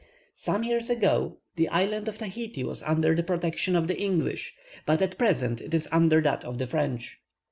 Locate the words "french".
6.65-7.19